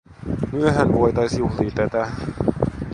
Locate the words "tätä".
1.71-2.11